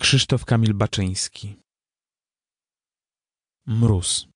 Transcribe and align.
Krzysztof 0.00 0.44
Kamil 0.44 0.74
Baczyński 0.74 1.56
Mróz 3.66 4.28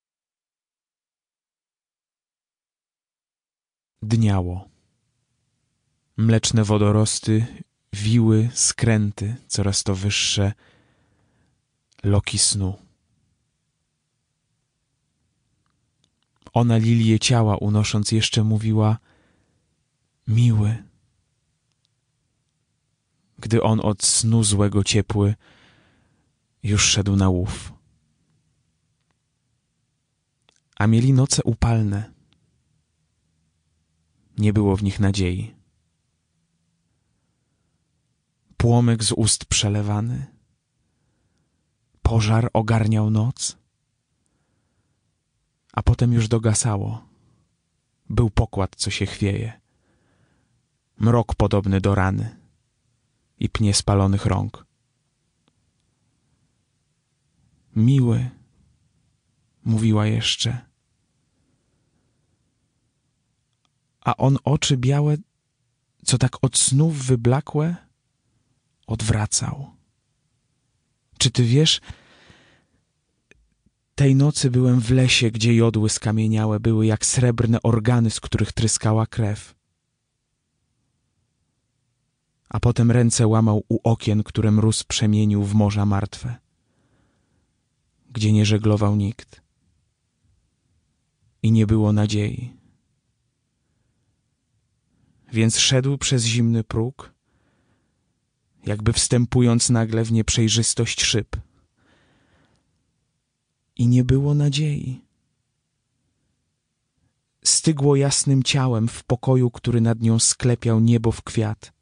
Dniało 4.01 4.69
Mleczne 6.17 6.63
wodorosty 6.63 7.45
wiły, 7.93 8.49
skręty, 8.53 9.35
coraz 9.47 9.83
to 9.83 9.95
wyższe, 9.95 10.53
loki 12.03 12.37
snu. 12.37 12.79
Ona 16.53 16.77
lilię 16.77 17.19
ciała 17.19 17.57
unosząc 17.57 18.11
jeszcze 18.11 18.43
mówiła 18.43 18.97
miły. 20.27 20.83
Gdy 23.53 23.63
on 23.63 23.79
od 23.79 24.03
snu 24.03 24.43
złego 24.43 24.83
ciepły 24.83 25.35
już 26.63 26.85
szedł 26.85 27.15
na 27.15 27.29
łów. 27.29 27.73
A 30.75 30.87
mieli 30.87 31.13
noce 31.13 31.43
upalne. 31.43 32.13
Nie 34.37 34.53
było 34.53 34.75
w 34.75 34.83
nich 34.83 34.99
nadziei. 34.99 35.55
Płomyk 38.57 39.03
z 39.03 39.11
ust 39.11 39.45
przelewany, 39.45 40.25
pożar 42.01 42.49
ogarniał 42.53 43.09
noc, 43.09 43.57
a 45.73 45.83
potem 45.83 46.13
już 46.13 46.27
dogasało. 46.27 47.07
Był 48.09 48.29
pokład, 48.29 48.75
co 48.75 48.89
się 48.89 49.05
chwieje, 49.05 49.61
mrok 50.97 51.35
podobny 51.35 51.81
do 51.81 51.95
rany 51.95 52.42
i 53.43 53.49
pnie 53.49 53.73
spalonych 53.73 54.25
rąk. 54.25 54.65
Miły, 57.75 58.29
mówiła 59.65 60.07
jeszcze. 60.07 60.61
A 64.01 64.17
on 64.17 64.37
oczy 64.43 64.77
białe, 64.77 65.17
co 66.05 66.17
tak 66.17 66.43
od 66.43 66.57
snów 66.57 67.05
wyblakłe, 67.05 67.75
odwracał. 68.87 69.71
Czy 71.17 71.31
ty 71.31 71.43
wiesz, 71.43 71.81
tej 73.95 74.15
nocy 74.15 74.51
byłem 74.51 74.79
w 74.79 74.91
lesie, 74.91 75.31
gdzie 75.31 75.55
jodły 75.55 75.89
skamieniałe 75.89 76.59
były 76.59 76.85
jak 76.85 77.05
srebrne 77.05 77.61
organy, 77.61 78.09
z 78.09 78.19
których 78.19 78.51
tryskała 78.51 79.07
krew. 79.07 79.55
A 82.53 82.59
potem 82.59 82.91
ręce 82.91 83.27
łamał 83.27 83.63
u 83.69 83.79
okien, 83.83 84.23
które 84.23 84.51
mróz 84.51 84.83
przemienił 84.83 85.43
w 85.43 85.53
morza 85.53 85.85
martwe, 85.85 86.35
gdzie 88.11 88.31
nie 88.31 88.45
żeglował 88.45 88.95
nikt 88.95 89.41
i 91.43 91.51
nie 91.51 91.67
było 91.67 91.93
nadziei. 91.93 92.53
Więc 95.31 95.59
szedł 95.59 95.97
przez 95.97 96.23
zimny 96.25 96.63
próg, 96.63 97.13
jakby 98.65 98.93
wstępując 98.93 99.69
nagle 99.69 100.03
w 100.03 100.11
nieprzejrzystość 100.11 101.01
szyb. 101.01 101.37
I 103.75 103.87
nie 103.87 104.03
było 104.03 104.33
nadziei. 104.33 105.01
Stygło 107.43 107.95
jasnym 107.95 108.43
ciałem 108.43 108.87
w 108.87 109.03
pokoju, 109.03 109.51
który 109.51 109.81
nad 109.81 110.01
nią 110.01 110.19
sklepiał 110.19 110.79
niebo 110.79 111.11
w 111.11 111.21
kwiat. 111.21 111.72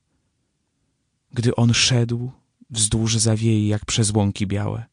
Gdy 1.33 1.55
on 1.55 1.73
szedł 1.73 2.31
wzdłuż 2.69 3.17
zawiei, 3.17 3.67
jak 3.67 3.85
przez 3.85 4.11
łąki 4.11 4.47
białe. 4.47 4.85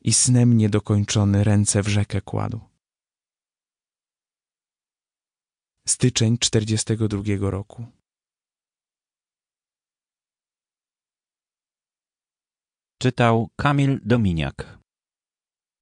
I 0.00 0.12
snem 0.12 0.56
niedokończony 0.56 1.44
ręce 1.44 1.82
w 1.82 1.88
rzekę 1.88 2.20
kładł. 2.20 2.60
Styczeń 5.88 6.38
42 6.38 7.22
roku. 7.50 7.86
Czytał 13.02 13.48
Kamil 13.56 14.00
Dominiak. 14.04 14.78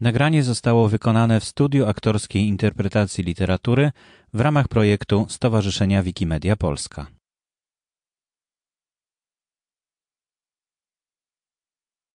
Nagranie 0.01 0.43
zostało 0.43 0.89
wykonane 0.89 1.41
w 1.41 1.45
studiu 1.45 1.87
aktorskiej 1.87 2.43
interpretacji 2.43 3.25
literatury 3.25 3.93
w 4.33 4.41
ramach 4.41 4.69
projektu 4.69 5.27
Stowarzyszenia 5.29 6.03
Wikimedia 6.03 6.57
Polska. 6.57 7.22